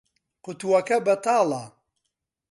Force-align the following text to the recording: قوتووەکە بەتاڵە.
قوتووەکە 0.43 0.97
بەتاڵە. 1.05 1.63